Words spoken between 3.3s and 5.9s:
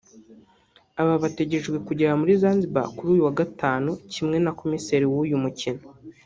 Gatanu kimwe na komiseri w’uyu mukino